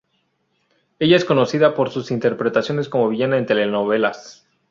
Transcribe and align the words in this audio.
Ella 0.97 1.15
es 1.15 1.25
conocida 1.25 1.75
por 1.75 1.91
sus 1.91 2.09
interpretaciones 2.09 2.89
como 2.89 3.07
villana 3.09 3.37
en 3.37 3.45
telenovelas. 3.45 4.47